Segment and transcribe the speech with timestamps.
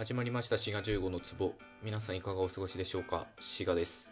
[0.00, 0.56] 始まりました。
[0.56, 1.52] 滋賀15の壺。
[1.82, 3.26] 皆さんいかがお過ごしでしょうか？
[3.38, 4.10] 滋賀です。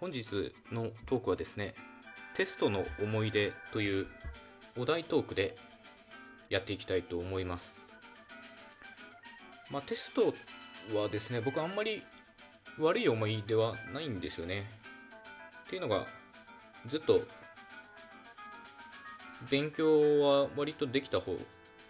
[0.00, 1.76] 本日のトークはですね
[2.34, 4.08] テストの思い出という
[4.76, 5.54] お題トークで
[6.48, 7.84] やっていきたいと思います。
[9.70, 10.34] まあテスト
[10.92, 12.02] はですね僕あんまり
[12.80, 14.68] 悪い思い出はないんですよね。
[15.66, 16.04] っていうのが
[16.88, 17.20] ずっと
[19.48, 21.36] 勉強は割とできた方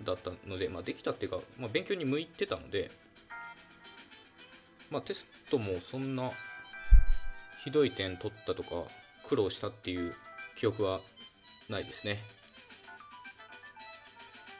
[0.05, 2.91] だったので、まあ、できたっていうか、まあ、勉強に向いてたので、
[4.91, 6.31] まあ、テストもそんな
[7.65, 8.71] ひどい点取ったとか
[9.29, 10.15] 苦労したっていう
[10.57, 11.01] 記憶は
[11.69, 12.19] ないですね。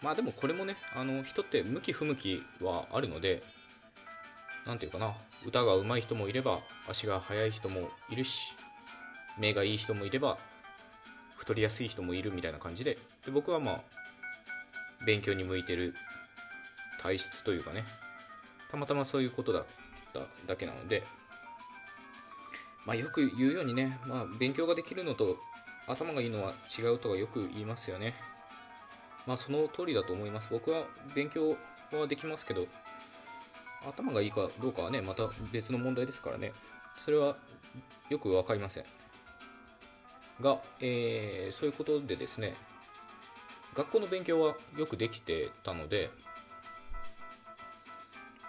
[0.03, 3.43] まあでもこれもねあの人って向き不向きはあるので
[4.67, 5.13] 何て言うかな
[5.47, 8.53] 歌が上手い人もいれば足が速い人もいるし
[9.39, 10.39] 目がいい人もいれば
[11.37, 13.81] 太りやすい人もいるみたいな感じでで僕はまあ
[15.07, 15.95] 勉強に向いてる。
[17.01, 17.85] 体質というかね。
[18.71, 19.67] たまたまそういうことだっ
[20.13, 21.03] ただけなので。
[22.87, 25.39] まあよく言うようにね、まあ、勉強ができるのと
[25.87, 28.15] 頭がいいのは違うとはよく言いますよね。
[29.27, 30.49] まあその通りだと思います。
[30.51, 31.57] 僕は勉強
[31.93, 32.67] はできますけど
[33.87, 36.53] 頭がいいかどうかはねまた別の問題ですからね。
[37.05, 37.37] それは
[38.09, 38.85] よく分かりません。
[40.41, 42.55] が、えー、そういうことでですね
[43.75, 46.11] 学校の勉強はよくできてたので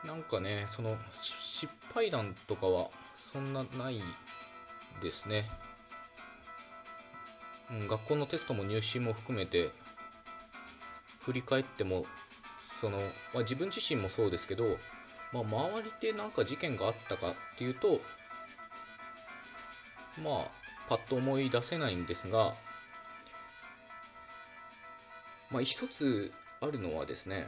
[0.06, 2.90] なんかねその失敗談とかは
[3.32, 4.02] そんなない
[5.02, 5.50] ですね、
[7.72, 9.72] うん、学校のテストも入試も含めて
[11.22, 12.06] 振り返っても
[12.82, 13.04] その、ま
[13.36, 14.78] あ、自分自身もそうですけど、
[15.32, 18.02] まあ、周りで何か事件があったかっていうと
[20.22, 20.52] まあ
[20.90, 22.54] パッと思い出せないんですが
[25.54, 27.48] まあ、一つあるのはですね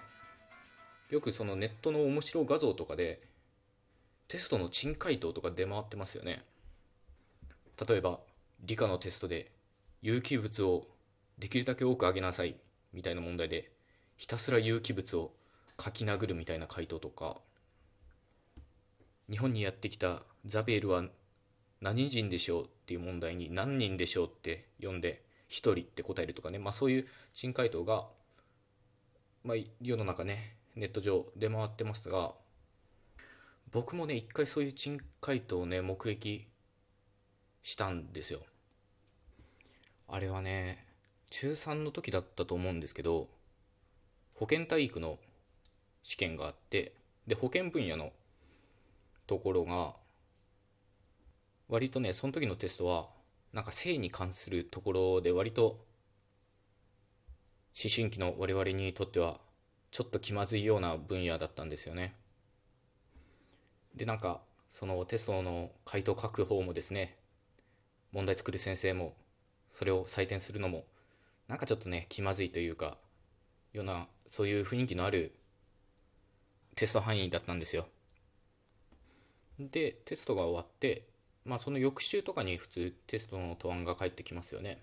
[1.09, 3.19] よくそのネットの面白画像とかで
[4.27, 6.43] テストの珍回答とか出回ってますよね。
[7.87, 8.19] 例えば
[8.63, 9.51] 理科のテストで
[10.01, 10.87] 有機物を
[11.37, 12.55] できるだけ多く上げなさい
[12.93, 13.71] みたいな問題で
[14.17, 15.31] ひたすら有機物を
[15.79, 17.37] 書き殴るみたいな回答とか。
[19.29, 21.03] 日本にやってきたザベールは
[21.81, 25.23] 何人でしょうっていう問題に何人でしょうって読んで
[25.55, 28.05] 1人って答えるとかね、まあ、そういう珍回答が、
[29.43, 32.33] まあ、世の中ねネット上出回ってますが
[33.71, 36.47] 僕もね一回そういう珍回答をね目撃
[37.63, 38.41] したんですよ。
[40.07, 40.85] あれはね
[41.31, 43.27] 中3の時だったと思うんですけど
[44.35, 45.17] 保健体育の
[46.03, 46.93] 試験があって
[47.25, 48.11] で保健分野の
[49.25, 49.93] ところが
[51.67, 53.07] 割とねその時のテストは
[53.55, 55.77] なんか性に関するところで割と思
[57.89, 59.39] 春期の我々にとっては
[59.91, 62.15] ちょっと気まずいような分野だったんですよね。
[63.95, 67.17] でなんかそのテストの回答書く方もですね
[68.11, 69.15] 問題作る先生も
[69.69, 70.83] それを採点するのも
[71.47, 72.97] なんかちょっとね気まずいというか
[73.71, 75.33] ようなそういう雰囲気のある
[76.75, 77.87] テスト範囲だったんですよ。
[79.59, 81.07] でテストが終わって
[81.45, 84.81] まあその翌週とかに普通テストの答案が返ってきますよね。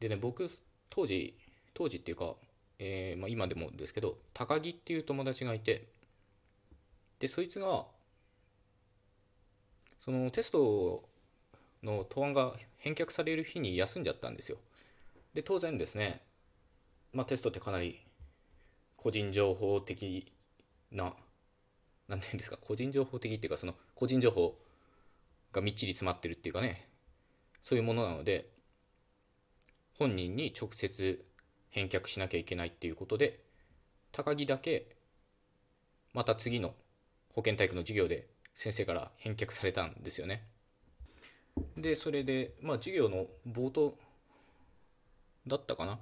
[0.00, 0.50] でね僕
[0.90, 1.34] 当時
[1.74, 2.34] 当時っていうか、
[2.78, 5.86] えー、まあ、今でもですけど高木っていう友達がいて
[7.18, 7.84] でそいつが
[10.00, 11.02] そのテスト
[11.82, 14.58] の答案が返却される日に休んじゃったんですよ。
[15.34, 16.20] で当然ですね、
[17.12, 18.00] まあ、テストってかなり
[18.96, 20.32] 個人情報的
[20.90, 21.14] な
[22.08, 24.56] 何て言うんですか個人情報的っていうかその個人情報
[25.56, 26.88] がみっちり詰まってるっていうかね。
[27.62, 28.48] そういうものなので
[29.98, 31.24] 本人に直接
[31.70, 33.40] 返却しなきゃいけないっていうことで
[34.12, 34.94] 高木だけ
[36.12, 36.74] また次の
[37.34, 40.46] 保健体育の授業で先生から返却されたんですよね。
[41.76, 43.94] でそれでまあ授業の冒頭
[45.46, 45.98] だったかな。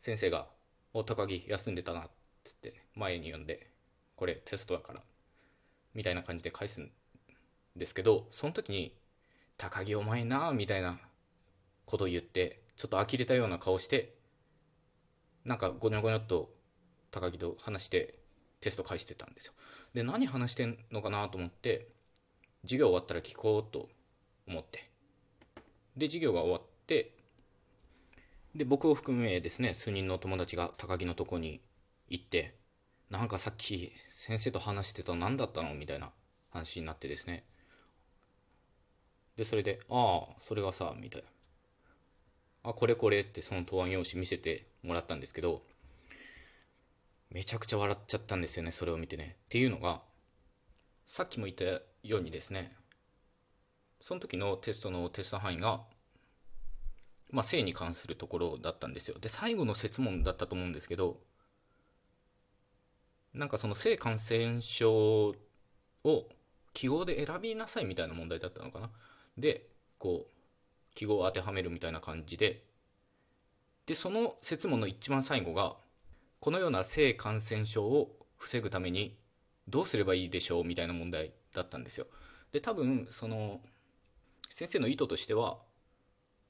[0.00, 0.46] 先生が
[0.94, 2.10] 「お高木休んでたな」っ
[2.44, 3.70] つって前に呼んで
[4.14, 5.02] 「これテストだから」
[5.94, 6.92] みたいな感じで返すん
[7.78, 8.94] ですけどその時に
[9.56, 11.00] 「高木お前な」みたいな
[11.86, 14.14] ことを言ってちょっと呆れたような顔して
[15.44, 16.54] なんかゴニョゴニョっと
[17.10, 18.14] 高木と話して
[18.60, 19.54] テスト返してたんですよ。
[19.94, 21.88] で何話してんのかなと思って
[22.62, 23.88] 授業終わったら聞こうと
[24.46, 24.90] 思って。
[25.96, 27.14] で授業が終わって
[28.54, 31.60] で僕を含めですね数人の友達が高木のとこに
[32.08, 32.54] 行って
[33.10, 36.10] なんかさっき先生と話してた何だったのみたいな
[36.50, 37.44] 話になってですね
[39.38, 41.28] でそれで「ああそれがさ」みたいな
[42.70, 45.62] 「あこれこれ」ってその答案用紙見せてもらったんですけど
[47.30, 49.36] めちゃくちゃ笑っちゃったんですよねそれを見てね。
[49.44, 50.02] っていうのが
[51.06, 52.76] さっきも言ったようにですね
[54.00, 55.84] その時のテストのテスト範囲が
[57.30, 59.20] まあ性に関するところだったんですよ。
[59.20, 61.20] で最後の設問だったと思うんですけど
[63.34, 65.36] なんかその性感染症
[66.02, 66.28] を
[66.72, 68.90] 記号で選びなさいみたいな問題だったのかな。
[69.38, 69.66] で
[69.98, 72.64] こう記号を当てはめるみたいな感じで。
[73.86, 75.74] でその設問の一番最後が
[76.40, 79.16] このような性感染症を防ぐために
[79.66, 82.06] どうすればいいでしょうみたいな問題だったんですよ。
[82.52, 83.60] で多分その
[84.50, 85.58] 先生の意図としては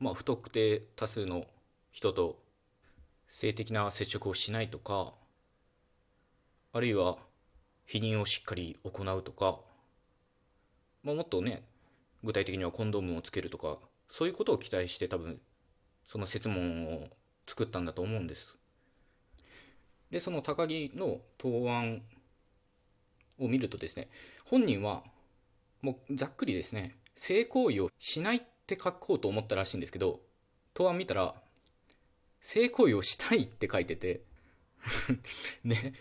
[0.00, 1.46] まあ不特定多数の
[1.92, 2.42] 人と
[3.28, 5.12] 性的な接触をしないとか
[6.72, 7.18] あるいは
[7.88, 9.58] 避妊をしっかり行うとか、
[11.02, 11.62] まあ、もっとね
[12.24, 13.78] 具体的にはコンドームをつけるとか
[14.10, 15.40] そういうことを期待して多分
[16.06, 17.08] その設問を
[17.46, 18.58] 作ったんだと思うんです。
[20.10, 22.02] でその高木の答案
[23.38, 24.08] を見るとですね
[24.44, 25.02] 本人は
[25.82, 30.20] もうざっくりですね性行為をしないって書こうと思ったらしいんですけど
[30.72, 31.34] 答案見たら
[32.40, 34.22] 性行為をしたいって書いてて
[35.64, 35.94] ね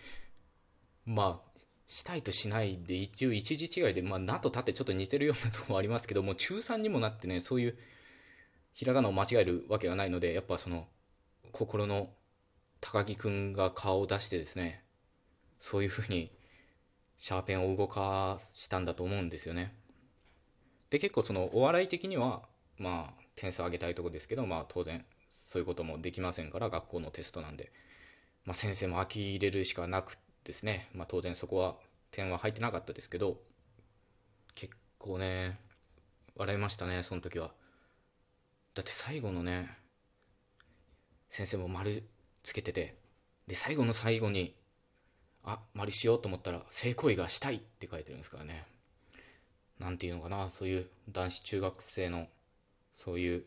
[1.04, 1.47] まあ
[1.88, 7.78] したいとしないで一応一時違いで、まあ、なと立ってちょっと似てるようなところもありますけども中3にもなってねそういう
[8.74, 10.86] ひらがなを間違えるわけがないのでやっぱその
[11.50, 12.10] 心の
[12.80, 14.84] 高木くんが顔を出してですね
[15.58, 16.30] そういうふうに
[17.16, 19.74] シャーペンを動かしたんだと思うんですよね。
[20.90, 22.42] で結構そのお笑い的には
[22.78, 27.72] まあ点数上げたいとこですけどまあ当然そういうこともできませんから学校のテストなんで、
[28.44, 31.76] まあ、先生も呆れるしかなくですね、まあ、当然そこは
[32.10, 33.36] 点は入ってなかったですけど
[34.54, 35.60] 結構ね
[36.36, 37.50] 笑いましたねその時は。
[38.74, 39.76] だって最後のね
[41.28, 42.02] 先生も丸
[42.42, 42.96] つけてて
[43.46, 44.54] で最後の最後に
[45.44, 48.64] あ丸しようと思ったら性行為がしたいって書いてるんですからね。
[49.78, 52.26] なんていうのかなそういう男子中学生の
[52.94, 53.44] そういう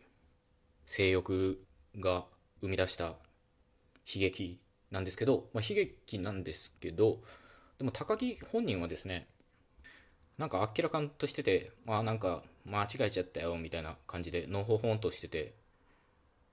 [0.86, 1.64] 性欲
[2.00, 2.26] が
[2.62, 3.16] 生み出した悲
[4.20, 4.60] 劇
[4.92, 7.20] なんですけど、まあ、悲劇なんですけど
[7.78, 9.28] でも高木本人はですね
[10.38, 15.54] なんかあっけらかんとしててまあなんか間違えちゃったよみたいな感じでのほほんとしてて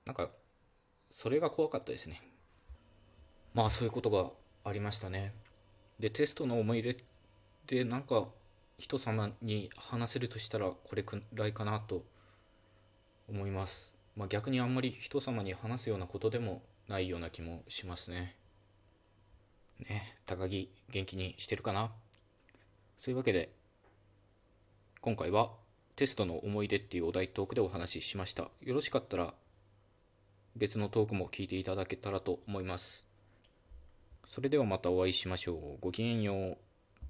[0.06, 0.30] なんか
[1.10, 2.22] それが怖かったですね。
[3.54, 4.30] まあそういうことが
[4.64, 5.32] ありましたね。
[5.98, 7.04] でテストの思い入れっ
[7.66, 8.28] てなんか
[8.78, 12.04] 人様に話せるとしたらこれくらいかなと
[13.28, 18.34] 思います、まあ、逆にあんまり人様に話すようなことでもないような気もしますね。
[19.88, 21.92] ね高木元気にしてるかな？
[22.96, 23.50] そういうわけで
[25.00, 25.50] 今回は
[25.96, 28.50] テストの思い出っていうお題トークでお話ししました。
[28.62, 29.34] よろしかったら
[30.56, 33.04] 別のトークも聞いていただけたらと思います。
[34.26, 35.78] それではまたお会いしましょう。
[35.80, 36.58] ごきげんよう。